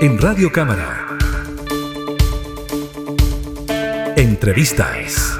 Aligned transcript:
en 0.00 0.16
Radio 0.18 0.52
Cámara. 0.52 1.18
Entrevistas. 4.16 5.36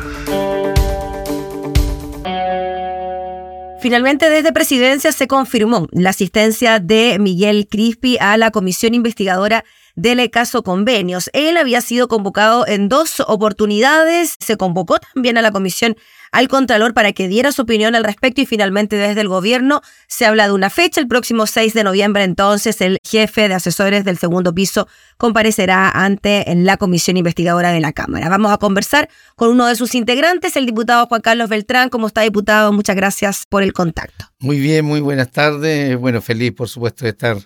Finalmente, 3.81 4.29
desde 4.29 4.53
Presidencia 4.53 5.13
se 5.13 5.29
confirmó 5.29 5.87
la 5.93 6.11
asistencia 6.11 6.81
de 6.81 7.19
Miguel 7.21 7.69
Crispi 7.71 8.19
a 8.21 8.37
la 8.37 8.51
comisión 8.51 8.95
investigadora 8.95 9.65
del 9.95 10.29
caso 10.31 10.65
convenios. 10.65 11.31
Él 11.35 11.57
había 11.57 11.81
sido 11.81 12.09
convocado 12.09 12.67
en 12.67 12.89
dos 12.89 13.21
oportunidades, 13.21 14.35
se 14.41 14.57
convocó 14.57 14.99
también 14.99 15.39
a 15.39 15.43
la 15.43 15.53
comisión 15.53 15.95
al 16.33 16.49
Contralor 16.49 16.95
para 16.95 17.13
que 17.13 17.29
diera 17.29 17.53
su 17.53 17.63
opinión 17.63 17.95
al 17.95 18.05
respecto 18.05 18.41
y 18.41 18.47
finalmente 18.47 18.97
desde 18.97 19.21
el 19.21 19.29
gobierno 19.29 19.83
se 20.07 20.27
habla 20.27 20.47
de 20.47 20.53
una 20.53 20.71
fecha, 20.71 21.01
el 21.01 21.09
próximo 21.09 21.47
6 21.47 21.75
de 21.75 21.85
noviembre 21.85 22.25
entonces 22.25 22.81
el 22.81 22.99
jefe 23.05 23.49
de 23.49 23.55
asesores 23.55 24.05
del 24.05 24.19
segundo 24.19 24.55
piso 24.55 24.89
comparecerá 25.17 25.91
ante 25.91 26.45
la 26.57 26.77
comisión 26.77 27.17
investigadora 27.17 27.73
de 27.73 27.81
la 27.81 27.93
Cámara. 27.93 28.29
Vamos 28.29 28.53
a 28.53 28.59
conversar 28.59 29.09
con 29.37 29.51
uno 29.51 29.67
de 29.67 29.75
sus 29.75 29.95
integrantes, 29.95 30.57
el 30.57 30.67
diputado 30.67 31.07
Juan 31.07 31.21
Carlos 31.21 31.49
Beltrán. 31.49 31.89
¿Cómo 31.89 32.07
está, 32.07 32.23
diputado? 32.23 32.73
Muchas 32.73 32.97
gracias 32.97 33.45
por 33.49 33.63
el 33.63 33.73
contacto. 33.73 34.27
Muy 34.39 34.61
bien, 34.61 34.85
muy 34.85 35.01
buenas 35.01 35.31
tardes. 35.31 35.97
Bueno, 35.99 36.21
feliz 36.23 36.53
por 36.53 36.69
supuesto 36.69 37.05
de 37.05 37.11
estar 37.11 37.37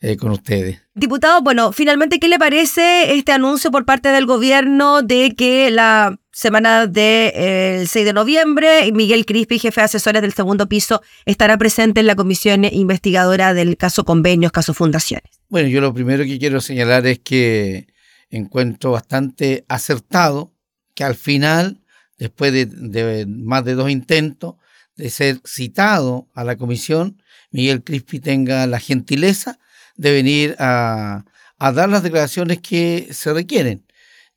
eh, 0.00 0.16
con 0.16 0.30
ustedes. 0.30 0.82
Diputado, 0.94 1.42
bueno, 1.42 1.72
finalmente, 1.72 2.20
¿qué 2.20 2.28
le 2.28 2.38
parece 2.38 3.14
este 3.16 3.32
anuncio 3.32 3.70
por 3.70 3.84
parte 3.84 4.10
del 4.10 4.26
gobierno 4.26 5.02
de 5.02 5.34
que 5.34 5.70
la 5.70 6.18
semana 6.36 6.86
del 6.86 7.88
6 7.88 8.04
de 8.04 8.12
noviembre 8.12 8.92
Miguel 8.92 9.24
Crispi, 9.24 9.58
jefe 9.58 9.80
de 9.80 9.86
asesores 9.86 10.20
del 10.20 10.34
segundo 10.34 10.68
piso, 10.68 11.00
estará 11.24 11.56
presente 11.56 12.00
en 12.00 12.06
la 12.06 12.14
comisión 12.14 12.64
investigadora 12.64 13.54
del 13.54 13.78
caso 13.78 14.04
convenios, 14.04 14.52
caso 14.52 14.74
fundaciones? 14.74 15.30
Bueno, 15.48 15.68
yo 15.68 15.80
lo 15.80 15.94
primero 15.94 16.24
que 16.24 16.38
quiero 16.38 16.60
señalar 16.60 17.06
es 17.06 17.20
que 17.20 17.86
encuentro 18.28 18.90
bastante 18.90 19.64
acertado 19.68 20.52
que 20.94 21.04
al 21.04 21.14
final, 21.14 21.80
después 22.18 22.52
de, 22.52 22.66
de 22.66 23.24
más 23.26 23.64
de 23.64 23.74
dos 23.74 23.90
intentos 23.90 24.56
de 24.96 25.08
ser 25.08 25.40
citado 25.46 26.28
a 26.34 26.44
la 26.44 26.56
comisión, 26.56 27.22
Miguel 27.50 27.82
Crispi 27.82 28.20
tenga 28.20 28.66
la 28.66 28.78
gentileza 28.78 29.58
de 29.96 30.12
venir 30.12 30.56
a, 30.58 31.24
dar 31.58 31.88
las 31.88 32.02
declaraciones 32.02 32.60
que 32.60 33.08
se 33.12 33.32
requieren. 33.32 33.85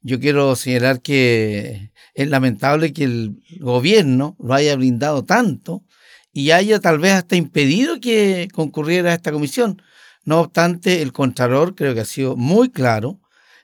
Yo 0.01 0.19
quiero 0.19 0.55
señalar 0.55 1.01
que 1.01 1.91
es 2.13 2.29
lamentable 2.29 2.93
que 2.93 3.03
el 3.03 3.43
gobierno 3.59 4.37
lo 4.39 4.53
haya 4.53 4.75
brindado 4.75 5.25
tanto 5.25 5.83
y 6.31 6.51
haya 6.51 6.79
tal 6.79 6.99
vez 6.99 7.13
hasta 7.13 7.35
impedido 7.35 7.99
que 7.99 8.47
concurriera 8.53 9.11
a 9.11 9.15
esta 9.15 9.31
comisión. 9.31 9.81
No 10.23 10.39
obstante, 10.39 11.01
el 11.01 11.11
Contralor 11.11 11.75
creo 11.75 11.93
que 11.93 12.01
ha 12.01 12.05
sido 12.05 12.37
muy 12.37 12.69
claro 12.69 13.19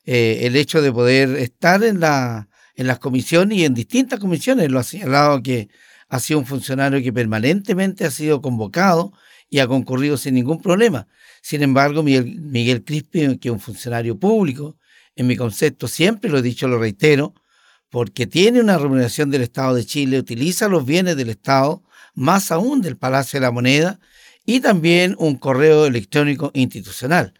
eh, 0.06 0.40
el 0.44 0.56
hecho 0.56 0.82
de 0.82 0.92
poder 0.92 1.30
estar 1.38 1.84
en, 1.84 2.00
la, 2.02 2.50
en 2.76 2.88
las 2.88 3.00
comisiones 3.00 3.58
y 3.58 3.66
en 3.66 3.74
distintas 3.74 4.20
comisiones. 4.20 4.70
Lo 4.70 4.80
ha 4.80 4.84
señalado 4.84 5.42
que 5.42 5.70
ha 6.10 6.20
sido 6.20 6.40
un 6.40 6.46
funcionario 6.46 7.02
que 7.02 7.14
permanentemente 7.14 8.06
ha 8.06 8.12
sido 8.12 8.42
convocado 8.42 9.14
y 9.50 9.60
ha 9.60 9.68
concurrido 9.68 10.18
sin 10.18 10.36
ningún 10.36 10.62
problema. 10.62 11.08
Sin 11.42 11.64
embargo, 11.64 12.04
Miguel, 12.04 12.42
Miguel 12.42 12.84
Crispi, 12.84 13.38
que 13.38 13.50
es 13.50 13.54
un 13.54 13.60
funcionario 13.60 14.20
público, 14.20 14.78
en 15.16 15.28
mi 15.28 15.36
concepto 15.36 15.88
siempre 15.88 16.30
lo 16.30 16.40
he 16.40 16.42
dicho, 16.42 16.68
lo 16.68 16.80
reitero, 16.80 17.34
porque 17.90 18.28
tiene 18.28 18.60
una 18.60 18.78
remuneración 18.78 19.32
del 19.32 19.44
Estado 19.44 19.76
de 19.76 19.86
Chile, 19.86 20.20
utiliza 20.20 20.68
los 20.68 20.86
bienes 20.86 21.16
del 21.16 21.30
Estado, 21.30 21.84
más 22.14 22.52
aún 22.52 22.82
del 22.82 22.98
Palacio 22.98 23.40
de 23.40 23.46
la 23.46 23.52
Moneda, 23.52 24.00
y 24.46 24.60
también 24.60 25.16
un 25.18 25.38
correo 25.38 25.86
electrónico 25.86 26.52
institucional. 26.54 27.34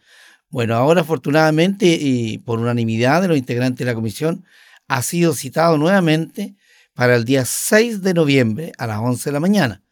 Bueno, 0.48 0.74
ahora 0.74 1.02
afortunadamente 1.02 1.86
y 1.86 2.38
por 2.38 2.58
unanimidad 2.58 3.22
de 3.22 3.28
los 3.28 3.36
integrantes 3.36 3.78
de 3.78 3.92
la 3.92 3.94
comisión, 3.94 4.44
ha 4.88 5.02
sido 5.02 5.34
citado 5.34 5.76
nuevamente 5.78 6.54
para 6.94 7.16
el 7.16 7.24
día 7.24 7.44
6 7.44 8.02
de 8.02 8.14
noviembre 8.14 8.72
a 8.78 8.86
las 8.86 8.98
11 8.98 9.28
de 9.28 9.32
la 9.32 9.40
mañana. 9.40 9.82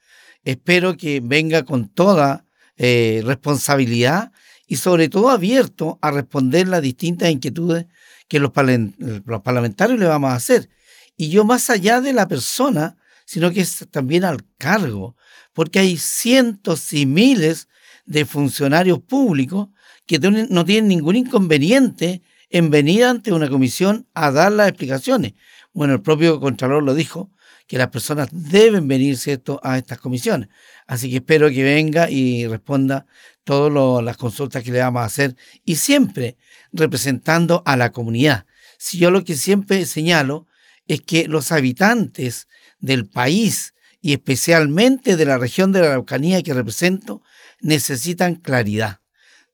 Espero 0.44 0.96
que 0.96 1.20
venga 1.22 1.64
con 1.64 1.88
toda 1.88 2.46
eh, 2.76 3.22
responsabilidad 3.24 4.32
y 4.66 4.76
sobre 4.76 5.08
todo 5.08 5.30
abierto 5.30 5.98
a 6.02 6.10
responder 6.10 6.68
las 6.68 6.82
distintas 6.82 7.30
inquietudes 7.30 7.86
que 8.28 8.40
los, 8.40 8.50
parlamentarios 8.50 9.98
le 9.98 10.06
vamos 10.06 10.30
a 10.30 10.36
hacer. 10.36 10.70
Y 11.16 11.28
yo 11.28 11.44
más 11.44 11.70
allá 11.70 12.00
de 12.00 12.12
la 12.12 12.26
persona, 12.26 12.96
sino 13.26 13.50
que 13.50 13.60
es 13.60 13.86
también 13.90 14.24
al 14.24 14.44
cargo, 14.58 15.16
porque 15.52 15.78
hay 15.78 15.96
cientos 15.96 16.92
y 16.92 17.06
miles 17.06 17.68
de 18.06 18.24
funcionarios 18.24 19.00
públicos 19.00 19.68
que 20.06 20.18
no 20.18 20.64
tienen 20.64 20.88
ningún 20.88 21.16
inconveniente 21.16 22.22
en 22.50 22.70
venir 22.70 23.04
ante 23.04 23.32
una 23.32 23.48
comisión 23.48 24.06
a 24.14 24.30
dar 24.30 24.52
las 24.52 24.68
explicaciones. 24.68 25.34
Bueno, 25.72 25.94
el 25.94 26.02
propio 26.02 26.40
Contralor 26.40 26.82
lo 26.82 26.94
dijo, 26.94 27.30
que 27.66 27.78
las 27.78 27.88
personas 27.88 28.28
deben 28.30 28.88
venir 28.88 29.18
a 29.62 29.78
estas 29.78 29.98
comisiones. 29.98 30.48
Así 30.86 31.10
que 31.10 31.16
espero 31.16 31.48
que 31.50 31.62
venga 31.62 32.10
y 32.10 32.46
responda 32.46 33.06
todas 33.44 34.02
las 34.02 34.16
consultas 34.16 34.62
que 34.62 34.72
le 34.72 34.80
vamos 34.80 35.02
a 35.02 35.06
hacer 35.06 35.36
y 35.64 35.76
siempre 35.76 36.36
representando 36.72 37.62
a 37.64 37.76
la 37.76 37.92
comunidad. 37.92 38.46
Si 38.78 38.98
yo 38.98 39.10
lo 39.10 39.24
que 39.24 39.36
siempre 39.36 39.86
señalo 39.86 40.46
es 40.86 41.00
que 41.00 41.28
los 41.28 41.52
habitantes 41.52 42.48
del 42.78 43.06
país 43.06 43.74
y 44.00 44.12
especialmente 44.12 45.16
de 45.16 45.24
la 45.24 45.38
región 45.38 45.72
de 45.72 45.80
la 45.80 45.86
Araucanía 45.86 46.42
que 46.42 46.52
represento 46.52 47.22
necesitan 47.60 48.34
claridad, 48.34 49.00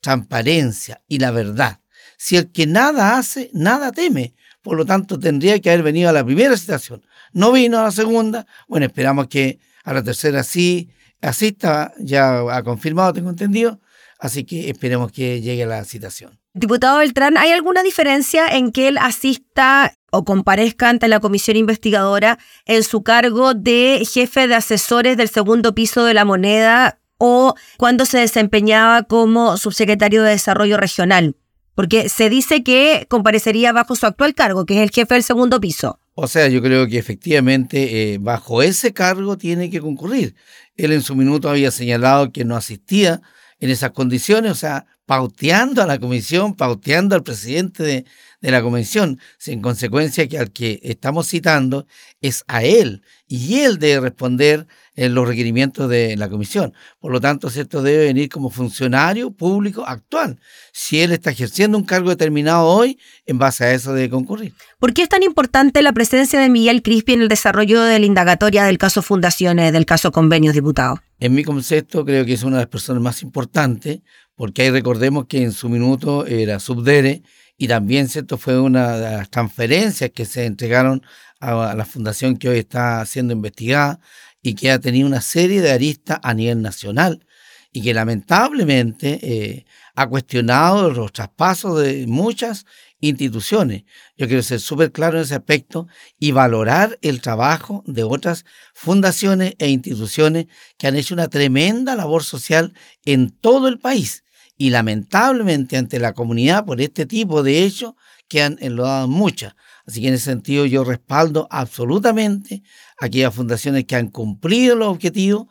transparencia 0.01 1.03
y 1.07 1.19
la 1.19 1.31
verdad. 1.31 1.81
Si 2.17 2.37
el 2.37 2.51
que 2.51 2.67
nada 2.67 3.17
hace, 3.17 3.51
nada 3.55 3.93
teme. 3.93 4.35
Por 4.63 4.77
lo 4.77 4.85
tanto, 4.85 5.19
tendría 5.19 5.59
que 5.61 5.71
haber 5.71 5.83
venido 5.83 6.11
a 6.11 6.13
la 6.13 6.25
primera 6.25 6.57
citación. 6.57 7.03
No 7.33 7.53
vino 7.53 7.79
a 7.79 7.85
la 7.85 7.91
segunda. 7.91 8.47
Bueno, 8.69 8.87
esperamos 8.87 9.29
que 9.29 9.59
a 9.85 9.93
la 9.93 10.03
tercera 10.03 10.43
sí 10.43 10.91
asista. 11.23 11.93
Ya 11.99 12.41
ha 12.41 12.63
confirmado, 12.63 13.13
tengo 13.13 13.31
entendido. 13.31 13.81
Así 14.19 14.45
que 14.45 14.69
esperemos 14.69 15.13
que 15.13 15.41
llegue 15.41 15.63
a 15.63 15.67
la 15.67 15.85
citación. 15.85 16.39
Diputado 16.53 16.99
Beltrán, 16.99 17.39
¿hay 17.39 17.53
alguna 17.53 17.83
diferencia 17.83 18.49
en 18.49 18.71
que 18.73 18.89
él 18.89 18.99
asista 18.99 19.95
o 20.11 20.25
comparezca 20.25 20.89
ante 20.89 21.09
la 21.09 21.21
comisión 21.21 21.57
investigadora 21.57 22.39
en 22.67 22.83
su 22.83 23.03
cargo 23.03 23.55
de 23.55 24.07
jefe 24.11 24.47
de 24.47 24.57
asesores 24.57 25.17
del 25.17 25.29
segundo 25.29 25.75
piso 25.75 26.05
de 26.05 26.13
la 26.13 26.25
moneda 26.25 27.01
o 27.19 27.55
cuando 27.79 28.05
se 28.05 28.19
desempeñaba 28.19 29.05
como 29.05 29.57
subsecretario 29.57 30.23
de 30.23 30.31
Desarrollo 30.31 30.77
Regional? 30.77 31.37
Porque 31.81 32.11
se 32.11 32.29
dice 32.29 32.63
que 32.63 33.07
comparecería 33.09 33.73
bajo 33.73 33.97
su 33.97 34.05
actual 34.05 34.35
cargo, 34.35 34.67
que 34.67 34.77
es 34.77 34.83
el 34.83 34.91
jefe 34.91 35.15
del 35.15 35.23
segundo 35.23 35.59
piso. 35.63 35.99
O 36.13 36.27
sea, 36.27 36.47
yo 36.49 36.61
creo 36.61 36.87
que 36.87 36.99
efectivamente 36.99 38.13
eh, 38.13 38.19
bajo 38.19 38.61
ese 38.61 38.93
cargo 38.93 39.39
tiene 39.39 39.71
que 39.71 39.81
concurrir. 39.81 40.35
Él 40.77 40.93
en 40.93 41.01
su 41.01 41.17
minuto 41.17 41.49
había 41.49 41.71
señalado 41.71 42.33
que 42.33 42.45
no 42.45 42.55
asistía 42.55 43.23
en 43.61 43.71
esas 43.71 43.93
condiciones, 43.93 44.53
o 44.53 44.57
sea, 44.57 44.85
pauteando 45.07 45.83
a 45.83 45.87
la 45.87 45.99
comisión, 45.99 46.55
pauteando 46.55 47.15
al 47.15 47.23
presidente 47.23 47.83
de, 47.83 48.05
de 48.41 48.51
la 48.51 48.63
convención, 48.63 49.19
sin 49.39 49.61
consecuencia 49.61 50.29
que 50.29 50.39
al 50.39 50.51
que 50.51 50.81
estamos 50.83 51.29
citando 51.29 51.87
es 52.21 52.45
a 52.49 52.63
él 52.63 53.03
y 53.27 53.61
él 53.61 53.79
debe 53.79 54.01
responder 54.01 54.67
en 54.97 55.15
los 55.15 55.27
requerimientos 55.27 55.89
de 55.89 56.17
la 56.17 56.29
comisión. 56.29 56.75
Por 56.99 57.13
lo 57.13 57.21
tanto, 57.21 57.49
¿cierto? 57.49 57.83
debe 57.83 58.07
venir 58.07 58.29
como 58.29 58.51
funcionario 58.51 59.31
público 59.31 59.87
actual. 59.87 60.39
Si 60.73 61.01
él 61.01 61.13
está 61.13 61.31
ejerciendo 61.31 61.79
un 61.79 61.85
cargo 61.85 62.11
determinado 62.11 62.67
hoy, 62.67 62.99
en 63.27 63.39
base 63.39 63.65
a 63.65 63.73
eso 63.73 63.95
debe 63.95 64.11
concurrir. 64.11 64.53
¿Por 64.79 64.93
qué 64.93 65.03
es 65.03 65.09
tan 65.09 65.23
importante 65.23 65.83
la 65.83 65.93
presencia 65.93 66.41
de 66.41 66.49
Miguel 66.49 66.83
Crispi 66.83 67.13
en 67.13 67.23
el 67.23 67.29
desarrollo 67.29 67.83
de 67.83 67.99
la 67.99 68.07
indagatoria 68.07 68.65
del 68.65 68.79
caso 68.79 69.03
Fundaciones, 69.03 69.73
del 69.73 69.87
caso 69.87 70.11
Convenios, 70.13 70.55
diputado? 70.55 71.01
En 71.19 71.35
mi 71.35 71.45
concepto, 71.45 72.05
creo 72.05 72.25
que 72.25 72.33
es 72.33 72.43
una 72.43 72.57
de 72.57 72.63
las 72.63 72.71
personas 72.71 73.03
más 73.03 73.23
importantes, 73.23 74.01
porque 74.35 74.63
ahí 74.63 74.71
recordemos 74.71 75.27
que 75.27 75.43
en 75.43 75.53
su 75.53 75.69
minuto 75.69 76.27
era 76.27 76.59
subdere 76.59 77.23
y 77.61 77.69
también 77.69 78.09
cierto 78.09 78.39
fue 78.39 78.59
una 78.59 78.97
de 78.97 79.17
las 79.19 79.29
transferencias 79.29 80.11
que 80.15 80.25
se 80.25 80.47
entregaron 80.47 81.03
a 81.41 81.75
la 81.75 81.85
fundación 81.85 82.39
que 82.39 82.49
hoy 82.49 82.61
está 82.61 83.05
siendo 83.05 83.35
investigada 83.35 84.01
y 84.41 84.55
que 84.55 84.71
ha 84.71 84.79
tenido 84.79 85.07
una 85.07 85.21
serie 85.21 85.61
de 85.61 85.71
aristas 85.71 86.19
a 86.23 86.33
nivel 86.33 86.63
nacional 86.63 87.27
y 87.71 87.83
que 87.83 87.93
lamentablemente 87.93 89.19
eh, 89.23 89.67
ha 89.95 90.07
cuestionado 90.09 90.91
los 90.91 91.13
traspasos 91.13 91.83
de 91.83 92.07
muchas 92.07 92.65
instituciones. 92.99 93.85
Yo 94.17 94.27
quiero 94.27 94.43
ser 94.43 94.61
súper 94.61 94.91
claro 94.91 95.19
en 95.19 95.25
ese 95.25 95.35
aspecto 95.35 95.87
y 96.19 96.33
valorar 96.33 96.99
el 97.03 97.21
trabajo 97.21 97.85
de 97.87 98.05
otras 98.05 98.47
fundaciones 98.73 99.55
e 99.59 99.69
instituciones 99.69 100.47
que 100.79 100.87
han 100.87 100.97
hecho 100.97 101.13
una 101.13 101.29
tremenda 101.29 101.95
labor 101.95 102.25
social 102.25 102.73
en 103.05 103.29
todo 103.29 103.69
el 103.69 103.79
país 103.79 104.25
y 104.61 104.69
lamentablemente 104.69 105.79
ante 105.79 105.99
la 105.99 106.13
comunidad 106.13 106.67
por 106.67 106.83
este 106.83 107.07
tipo 107.07 107.43
de 107.43 107.65
hechos 107.65 107.95
que 108.29 108.43
han 108.43 108.59
enlodado 108.61 109.09
muchas. 109.09 109.55
Así 109.87 110.03
que 110.03 110.09
en 110.09 110.15
ese 110.15 110.27
sentido 110.27 110.67
yo 110.67 110.85
respaldo 110.85 111.49
absolutamente 111.51 112.63
a 113.01 113.07
aquellas 113.07 113.35
fundaciones 113.35 113.87
que 113.87 113.97
han 113.97 114.09
cumplido 114.09 114.77
los 114.77 114.89
objetivos 114.89 115.47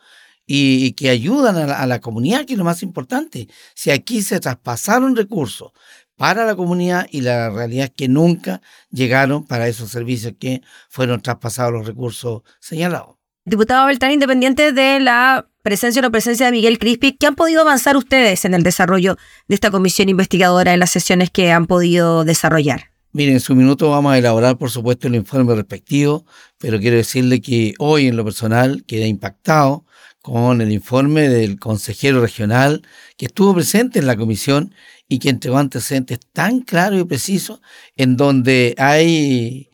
y, 0.46 0.92
que 0.92 1.10
ayudan 1.10 1.56
a 1.56 1.66
la, 1.66 1.80
a 1.80 1.86
la, 1.88 2.00
comunidad, 2.00 2.44
que 2.46 2.52
es 2.52 2.58
lo 2.58 2.64
más 2.64 2.84
importante. 2.84 3.48
Si 3.74 3.90
aquí 3.90 4.22
se 4.22 4.38
traspasaron 4.38 5.16
recursos 5.16 5.72
para 6.14 6.44
la 6.44 6.54
comunidad 6.54 7.08
y 7.10 7.22
la 7.22 7.50
realidad 7.50 7.86
es 7.86 7.92
que 7.96 8.06
nunca 8.06 8.62
llegaron 8.92 9.44
para 9.44 9.66
esos 9.66 9.90
servicios 9.90 10.34
que 10.38 10.62
fueron 10.88 11.20
traspasados 11.20 11.72
los 11.72 11.84
recursos 11.84 12.42
señalados. 12.60 13.19
Diputado 13.46 13.86
Beltrán, 13.86 14.12
independiente 14.12 14.72
de 14.72 15.00
la 15.00 15.48
presencia 15.62 16.00
o 16.00 16.02
no 16.02 16.10
presencia 16.10 16.46
de 16.46 16.52
Miguel 16.52 16.78
Crispi, 16.78 17.12
¿qué 17.12 17.26
han 17.26 17.36
podido 17.36 17.62
avanzar 17.62 17.96
ustedes 17.96 18.44
en 18.44 18.52
el 18.52 18.62
desarrollo 18.62 19.16
de 19.48 19.54
esta 19.54 19.70
comisión 19.70 20.10
investigadora 20.10 20.74
en 20.74 20.80
las 20.80 20.90
sesiones 20.90 21.30
que 21.30 21.50
han 21.50 21.66
podido 21.66 22.24
desarrollar? 22.24 22.90
Miren, 23.12 23.34
en 23.34 23.40
su 23.40 23.54
minuto 23.56 23.90
vamos 23.90 24.12
a 24.12 24.18
elaborar, 24.18 24.58
por 24.58 24.70
supuesto, 24.70 25.08
el 25.08 25.14
informe 25.14 25.54
respectivo, 25.54 26.26
pero 26.58 26.78
quiero 26.78 26.96
decirle 26.96 27.40
que 27.40 27.74
hoy 27.78 28.08
en 28.08 28.16
lo 28.16 28.24
personal 28.24 28.84
queda 28.86 29.06
impactado 29.06 29.86
con 30.20 30.60
el 30.60 30.70
informe 30.70 31.30
del 31.30 31.58
consejero 31.58 32.20
regional 32.20 32.82
que 33.16 33.26
estuvo 33.26 33.54
presente 33.54 33.98
en 33.98 34.06
la 34.06 34.16
comisión 34.16 34.74
y 35.08 35.18
que 35.18 35.30
entregó 35.30 35.56
antecedentes 35.56 36.20
tan 36.32 36.60
claros 36.60 37.00
y 37.00 37.04
precisos 37.04 37.60
en 37.96 38.16
donde 38.16 38.74
hay, 38.76 39.69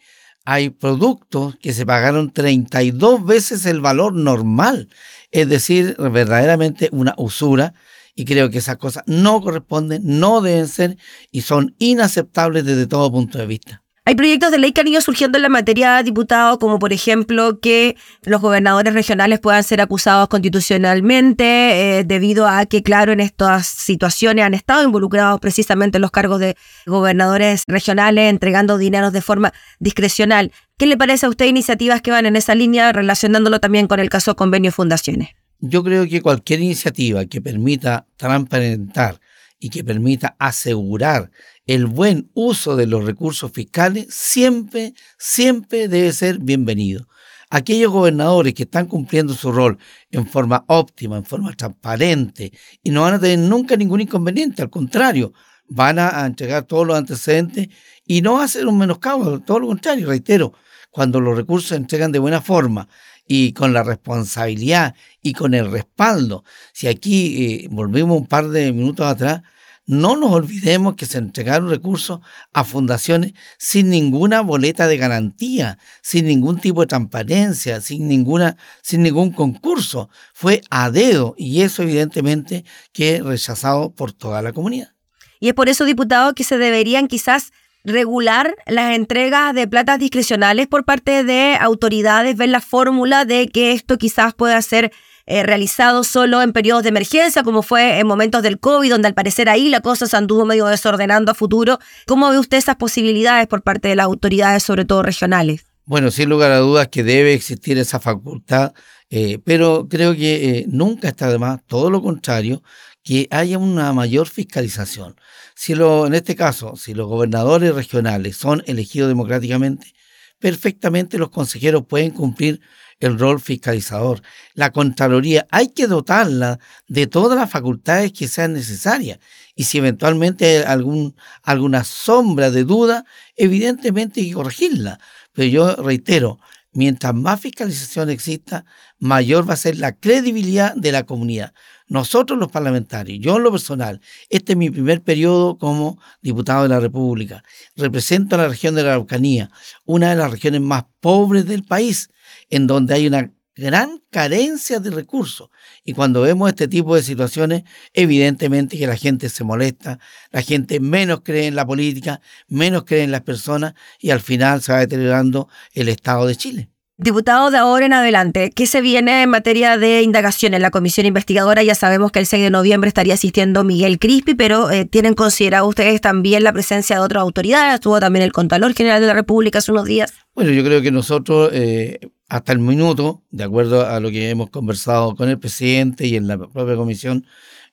hay 0.47 0.71
productos 0.71 1.57
que 1.57 1.73
se 1.73 1.85
pagaron 1.85 2.33
32 2.33 3.27
veces 3.27 3.67
el 3.67 3.81
valor 3.81 4.15
normal, 4.15 4.89
es 5.33 5.49
decir, 5.49 5.97
verdaderamente 5.99 6.89
una 6.93 7.15
usura 7.19 7.75
y 8.15 8.25
creo 8.25 8.49
que 8.49 8.59
esas 8.59 8.79
cosas 8.79 9.03
no 9.07 9.43
corresponden, 9.43 10.03
no 10.05 10.41
deben 10.41 10.69
ser 10.69 10.97
y 11.33 11.43
son 11.43 11.75
inaceptables 11.79 12.65
desde 12.65 12.87
todo 12.87 13.13
punto 13.13 13.39
de 13.39 13.47
vista. 13.47 13.83
Hay 14.09 14.15
proyectos 14.15 14.53
de 14.53 14.59
ley 14.59 14.71
que 14.71 14.83
han 14.83 14.87
ido 14.87 15.01
surgiendo 15.01 15.37
en 15.37 15.43
la 15.43 15.49
materia, 15.49 16.01
diputado, 16.05 16.61
como 16.61 16.79
por 16.79 16.93
ejemplo 16.93 17.59
que 17.59 17.97
los 18.23 18.41
gobernadores 18.41 18.95
regionales 18.95 19.41
puedan 19.41 19.65
ser 19.65 19.81
acusados 19.81 20.29
constitucionalmente, 20.29 21.99
eh, 21.99 22.05
debido 22.05 22.47
a 22.47 22.67
que, 22.67 22.85
claro, 22.85 23.11
en 23.11 23.19
estas 23.19 23.67
situaciones 23.67 24.45
han 24.45 24.55
estado 24.55 24.85
involucrados 24.85 25.41
precisamente 25.41 25.99
los 25.99 26.13
cargos 26.13 26.39
de 26.39 26.57
gobernadores 26.87 27.65
regionales, 27.67 28.31
entregando 28.31 28.79
dineros 28.79 29.13
de 29.13 29.23
forma 29.23 29.53
discrecional. 29.81 30.53
¿Qué 30.79 30.87
le 30.87 30.97
parece 30.97 31.27
a 31.27 31.29
usted 31.29 31.47
iniciativas 31.47 32.01
que 32.01 32.13
van 32.13 32.27
en 32.27 32.37
esa 32.37 32.55
línea, 32.55 32.93
relacionándolo 32.93 33.59
también 33.59 33.89
con 33.89 33.99
el 33.99 34.09
caso 34.09 34.37
convenio 34.37 34.71
fundaciones? 34.71 35.31
Yo 35.59 35.83
creo 35.83 36.07
que 36.07 36.23
cualquier 36.23 36.61
iniciativa 36.61 37.25
que 37.25 37.41
permita 37.41 38.07
transparentar 38.17 39.19
y 39.59 39.71
que 39.71 39.85
permita 39.85 40.37
asegurar 40.39 41.31
el 41.67 41.87
buen 41.87 42.31
uso 42.35 42.77
de 42.77 42.87
los 42.87 43.05
recursos 43.05 43.51
fiscales 43.53 44.07
siempre, 44.11 44.95
siempre 45.19 45.89
debe 45.89 46.13
ser 46.13 46.39
bienvenido. 46.39 47.09
Aquellos 47.49 47.93
gobernadores 47.93 48.55
que 48.55 48.65
están 48.65 48.87
cumpliendo 48.87 49.33
su 49.35 49.53
rol 49.53 49.79
en 50.11 50.27
forma 50.27 50.65
óptima, 50.69 51.17
en 51.17 51.25
forma 51.25 51.53
transparente, 51.55 52.53
y 52.83 52.91
no 52.91 53.03
van 53.03 53.15
a 53.15 53.21
tener 53.21 53.39
nunca 53.39 53.77
ningún 53.77 54.01
inconveniente, 54.01 54.63
al 54.63 54.71
contrario, 54.71 55.33
van 55.69 55.99
a 55.99 56.27
entregar 56.27 56.65
todos 56.65 56.87
los 56.87 56.97
antecedentes 56.97 57.69
y 58.05 58.23
no 58.23 58.47
ser 58.49 58.67
un 58.67 58.79
menoscabo, 58.79 59.41
todo 59.41 59.61
lo 59.61 59.69
contrario, 59.69 60.09
reitero, 60.09 60.53
cuando 60.91 61.21
los 61.21 61.37
recursos 61.37 61.69
se 61.69 61.77
entregan 61.77 62.11
de 62.11 62.19
buena 62.19 62.41
forma 62.41 62.89
y 63.27 63.53
con 63.53 63.73
la 63.73 63.83
responsabilidad 63.83 64.95
y 65.23 65.33
con 65.33 65.55
el 65.55 65.71
respaldo, 65.71 66.45
si 66.73 66.89
aquí 66.89 67.45
eh, 67.45 67.69
volvemos 67.71 68.19
un 68.19 68.27
par 68.27 68.49
de 68.49 68.73
minutos 68.73 69.07
atrás, 69.07 69.43
no 69.87 70.17
nos 70.17 70.33
olvidemos 70.33 70.97
que 70.97 71.07
se 71.07 71.19
entregaron 71.19 71.71
recursos 71.71 72.21
a 72.53 72.65
fundaciones 72.65 73.35
sin 73.57 73.89
ninguna 73.89 74.41
boleta 74.41 74.89
de 74.89 74.97
garantía, 74.97 75.79
sin 76.03 76.27
ningún 76.27 76.59
tipo 76.59 76.81
de 76.81 76.89
transparencia, 76.89 77.81
sin, 77.81 78.09
ninguna, 78.09 78.57
sin 78.83 79.03
ningún 79.03 79.31
concurso. 79.31 80.11
Fue 80.35 80.63
a 80.71 80.91
dedo 80.91 81.37
y 81.39 81.63
eso 81.63 81.85
evidentemente 81.85 82.65
que 82.93 83.23
rechazado 83.23 83.91
por 83.91 84.13
toda 84.13 84.43
la 84.43 84.53
comunidad. 84.53 84.93
Y 85.39 85.49
es 85.49 85.55
por 85.55 85.69
eso, 85.69 85.85
diputado, 85.85 86.35
que 86.35 86.45
se 86.45 86.59
deberían 86.59 87.07
quizás 87.07 87.53
regular 87.87 88.57
las 88.67 88.95
entregas 88.95 89.55
de 89.55 89.69
platas 89.69 89.99
discrecionales 89.99 90.67
por 90.67 90.85
parte 90.85 91.25
de 91.25 91.57
autoridades, 91.59 92.37
ver 92.37 92.49
la 92.49 92.61
fórmula 92.61 93.25
de 93.25 93.49
que 93.49 93.73
esto 93.73 93.97
quizás 93.97 94.35
pueda 94.35 94.61
ser 94.61 94.93
eh, 95.27 95.43
realizado 95.45 96.05
solo 96.05 96.43
en 96.43 96.53
periodos 96.53 96.83
de 96.83 96.91
emergencia, 96.91 97.43
como 97.43 97.63
fue 97.63 97.99
en 97.99 98.07
momentos 98.07 98.43
del 98.43 98.59
COVID, 98.59 98.91
donde 98.91 99.09
al 99.09 99.15
parecer 99.15 99.49
ahí 99.49 99.69
la 99.69 99.81
cosa 99.81 100.07
se 100.07 100.17
anduvo 100.17 100.45
medio 100.45 100.67
desordenando 100.67 101.33
a 101.33 101.35
futuro. 101.35 101.79
¿Cómo 102.07 102.29
ve 102.31 102.39
usted 102.39 102.59
esas 102.59 102.77
posibilidades 102.77 103.47
por 103.47 103.63
parte 103.63 103.89
de 103.89 103.97
las 103.97 104.07
autoridades, 104.07 104.63
sobre 104.63 104.85
todo 104.85 105.03
regionales? 105.03 105.65
Bueno, 105.85 106.11
sin 106.11 106.29
lugar 106.29 106.51
a 106.51 106.59
dudas 106.59 106.89
que 106.89 107.05
debe 107.05 107.35
existir 107.35 107.79
esa 107.79 108.01
facultad, 108.01 108.73
eh, 109.11 109.39
pero 109.45 109.89
creo 109.89 110.15
que 110.15 110.59
eh, 110.59 110.65
nunca 110.69 111.09
está 111.09 111.31
de 111.31 111.39
más, 111.39 111.61
todo 111.67 111.91
lo 111.91 112.03
contrario, 112.03 112.63
que 113.03 113.29
haya 113.31 113.59
una 113.59 113.93
mayor 113.93 114.29
fiscalización. 114.29 115.17
Si 115.55 115.75
lo, 115.75 116.07
en 116.07 116.15
este 116.15 116.35
caso, 116.35 116.77
si 116.77 116.93
los 116.93 117.07
gobernadores 117.07 117.75
regionales 117.75 118.37
son 118.37 118.63
elegidos 118.67 119.09
democráticamente, 119.09 119.95
perfectamente 120.39 121.19
los 121.19 121.31
consejeros 121.31 121.87
pueden 121.87 122.11
cumplir 122.11 122.61
el 123.01 123.19
rol 123.19 123.41
fiscalizador. 123.41 124.23
La 124.55 124.73
Contraloría 124.73 125.47
hay 125.51 125.69
que 125.69 125.87
dotarla 125.87 126.59
de 126.89 127.07
todas 127.07 127.39
las 127.39 127.51
facultades 127.51 128.13
que 128.13 128.29
sean 128.29 128.55
necesarias. 128.55 129.19
Y 129.55 129.65
si 129.65 129.79
eventualmente 129.79 130.59
hay 130.59 130.65
algún, 130.65 131.15
alguna 131.43 131.85
sombra 131.85 132.51
de 132.51 132.65
duda, 132.65 133.05
evidentemente 133.37 134.21
hay 134.21 134.29
que 134.29 134.35
corregirla. 134.35 134.99
Pero 135.33 135.49
yo 135.49 135.77
reitero, 135.77 136.39
mientras 136.77 137.15
más 137.15 137.41
fiscalización 137.41 138.11
exista, 138.11 138.65
mayor 138.99 139.49
va 139.49 139.55
a 139.55 139.57
ser 139.57 139.79
la 139.79 139.93
credibilidad 139.99 140.75
de 140.75 140.93
la 140.93 141.05
comunidad. 141.05 141.53
Nosotros 141.89 142.39
los 142.39 142.53
parlamentarios, 142.53 143.19
yo 143.21 143.37
en 143.37 143.45
lo 143.45 143.53
personal, 143.53 144.01
este 144.29 144.53
es 144.53 144.59
mi 144.59 144.71
primer 144.71 145.03
periodo 145.03 145.57
como 145.59 146.01
diputado 146.21 146.65
de 146.65 146.69
la 146.69 146.81
República. 146.81 147.43
Represento 147.77 148.37
a 148.37 148.39
la 148.41 148.49
región 148.49 148.75
de 148.75 148.83
la 148.83 148.91
Araucanía, 148.91 149.51
una 149.85 150.11
de 150.11 150.17
las 150.17 150.31
regiones 150.31 150.61
más 150.61 150.85
pobres 151.01 151.47
del 151.47 151.65
país, 151.65 152.11
en 152.51 152.67
donde 152.67 152.95
hay 152.95 153.07
una 153.07 153.33
gran 153.57 154.03
carencia 154.11 154.79
de 154.81 154.91
recursos. 154.91 155.49
Y 155.85 155.95
cuando 155.95 156.21
vemos 156.21 156.49
este 156.51 156.69
tipo 156.69 156.95
de 156.95 157.03
situaciones, 157.03 157.65
evidentemente 157.95 158.79
que 158.79 158.87
la 158.87 158.97
gente 158.97 159.29
se 159.29 159.45
molesta, 159.45 159.99
la 160.31 160.43
gente 160.43 160.79
menos 160.79 161.23
cree 161.25 161.47
en 161.47 161.57
la 161.57 161.67
política, 161.67 162.21
menos 162.49 162.85
cree 162.85 163.03
en 163.03 163.11
las 163.11 163.23
personas 163.23 163.75
y 163.99 164.11
al 164.11 164.21
final 164.21 164.63
se 164.63 164.73
va 164.73 164.81
deteriorando 164.81 165.49
el 165.73 165.89
Estado 165.89 166.27
de 166.27 166.37
Chile. 166.37 166.69
Diputado, 166.99 167.51
de 167.51 167.59
ahora 167.59 167.85
en 167.85 167.93
adelante, 167.93 168.51
¿qué 168.55 168.67
se 168.67 168.81
viene 168.81 169.23
en 169.23 169.29
materia 169.29 169.77
de 169.77 170.01
indagación 170.01 170.55
en 170.55 170.63
la 170.63 170.71
comisión 170.71 171.05
investigadora? 171.05 171.63
Ya 171.63 171.75
sabemos 171.75 172.11
que 172.11 172.21
el 172.21 172.27
6 172.27 172.45
de 172.45 172.51
noviembre 172.51 172.89
estaría 172.89 173.13
asistiendo 173.13 173.65
Miguel 173.65 173.99
Crispi, 173.99 174.35
pero 174.35 174.71
eh, 174.71 174.87
¿tienen 174.87 175.13
considerado 175.13 175.67
ustedes 175.69 176.01
también 176.01 176.43
la 176.43 176.55
presencia 176.55 176.97
de 176.97 177.03
otras 177.03 177.21
autoridades? 177.21 177.75
Estuvo 177.75 178.01
también 178.01 178.23
el 178.25 178.33
Contralor 178.33 178.73
General 178.73 178.99
de 178.99 179.09
la 179.09 179.13
República 179.13 179.59
hace 179.59 179.73
unos 179.73 179.85
días. 179.85 180.15
Bueno, 180.35 180.53
yo 180.53 180.65
creo 180.65 180.81
que 180.81 180.91
nosotros, 180.91 181.51
eh, 181.53 182.01
hasta 182.29 182.53
el 182.53 182.59
minuto, 182.59 183.23
de 183.31 183.45
acuerdo 183.45 183.87
a 183.87 184.01
lo 184.01 184.11
que 184.11 184.31
hemos 184.31 184.51
conversado 184.51 185.15
con 185.15 185.29
el 185.29 185.39
presidente 185.39 186.07
y 186.07 186.17
en 186.17 186.27
la 186.27 186.39
propia 186.39 186.77
comisión, 186.77 187.27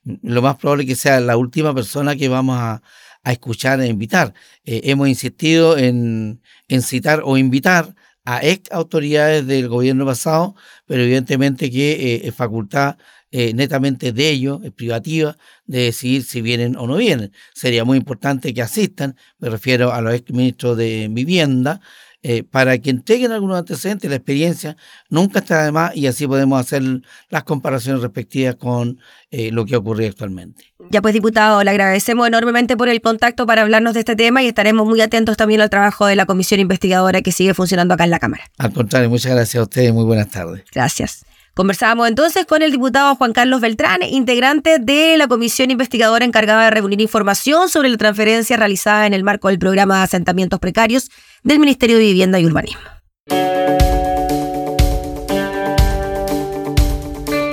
lo 0.04 0.42
más 0.42 0.58
probable 0.58 0.84
es 0.84 0.90
que 0.90 0.96
sea 0.96 1.20
la 1.22 1.38
última 1.38 1.74
persona 1.74 2.16
que 2.16 2.28
vamos 2.30 2.58
a, 2.60 2.82
escuchar 3.26 3.80
e 3.80 3.88
invitar. 3.88 4.34
Eh, 4.66 4.82
hemos 4.84 5.08
insistido 5.08 5.78
en, 5.78 6.42
citar 6.82 7.22
o 7.24 7.38
invitar 7.38 7.96
a 8.26 8.46
ex 8.46 8.70
autoridades 8.70 9.48
del 9.48 9.70
gobierno 9.70 10.06
pasado, 10.06 10.56
pero 10.86 11.04
evidentemente 11.04 11.72
que 11.72 12.16
eh, 12.16 12.22
es 12.28 12.36
facultad 12.36 12.98
eh, 13.32 13.54
netamente 13.54 14.12
de 14.12 14.30
ellos, 14.30 14.60
es 14.64 14.72
privativa, 14.74 15.38
de 15.66 15.86
decidir 15.86 16.24
si 16.24 16.42
vienen 16.42 16.76
o 16.76 16.86
no 16.86 16.98
vienen. 16.98 17.32
Sería 17.56 17.86
muy 17.86 17.98
importante 17.98 18.54
que 18.54 18.62
asistan, 18.62 19.16
me 19.40 19.50
refiero 19.50 19.94
a 19.94 20.02
los 20.02 20.14
ex 20.14 20.30
ministros 20.32 20.78
de 20.78 21.08
Vivienda, 21.10 21.80
eh, 22.26 22.44
para 22.44 22.78
que 22.78 22.90
entreguen 22.90 23.34
algunos 23.34 23.58
antecedentes, 23.58 24.10
la 24.10 24.16
experiencia 24.16 24.78
nunca 25.10 25.40
está 25.40 25.66
de 25.66 25.74
más 25.74 25.94
y 25.94 26.08
así 26.08 26.26
podemos 26.26 26.58
hacer 26.58 26.82
las 27.30 27.44
comparaciones 27.44 28.02
respectivas 28.02 28.56
con 28.56 28.98
eh, 29.30 29.52
lo 29.52 29.66
que 29.66 29.76
ocurre 29.76 30.08
actualmente. 30.08 30.74
Ya 30.90 31.02
pues, 31.02 31.14
diputado, 31.14 31.62
le 31.64 31.70
agradecemos 31.70 32.26
enormemente 32.26 32.78
por 32.78 32.88
el 32.88 33.02
contacto 33.02 33.46
para 33.46 33.64
hablarnos 33.64 33.94
de 33.94 34.00
este 34.00 34.16
tema 34.16 34.42
y 34.42 34.48
estaremos 34.48 34.88
muy 34.88 35.02
atentos 35.02 35.36
también 35.36 35.60
al 35.60 35.70
trabajo 35.70 36.06
de 36.06 36.16
la 36.16 36.26
comisión 36.26 36.62
investigadora 36.62 37.22
que 37.22 37.34
sigue 37.34 37.54
funcionando 37.54 37.94
acá 37.94 38.06
en 38.06 38.12
la 38.12 38.20
Cámara. 38.20 38.46
Al 38.58 38.72
contrario, 38.72 39.10
muchas 39.10 39.34
gracias 39.34 39.60
a 39.60 39.64
ustedes, 39.64 39.94
muy 39.94 40.06
buenas 40.06 40.30
tardes. 40.30 40.64
Gracias. 40.74 41.26
Conversábamos 41.56 42.08
entonces 42.08 42.48
con 42.48 42.64
el 42.64 42.72
diputado 42.72 43.16
Juan 43.16 43.32
Carlos 43.32 43.62
Beltrán, 43.62 44.02
integrante 44.02 44.80
de 44.80 45.18
la 45.18 45.28
comisión 45.28 45.70
investigadora 45.70 46.26
encargada 46.26 46.64
de 46.64 46.72
reunir 46.72 47.00
información 47.00 47.70
sobre 47.70 47.90
la 47.90 47.98
transferencia 47.98 48.58
realizada 48.58 49.06
en 49.06 49.14
el 49.14 49.24
marco 49.24 49.50
del 49.50 49.60
programa 49.60 49.98
de 49.98 50.04
asentamientos 50.04 50.60
precarios 50.60 51.12
del 51.44 51.60
Ministerio 51.60 51.98
de 51.98 52.04
Vivienda 52.04 52.40
y 52.40 52.46
Urbanismo. 52.46 52.82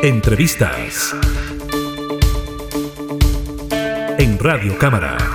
Entrevistas 0.03 1.15
en 4.19 4.39
Radio 4.39 4.79
Cámara. 4.79 5.30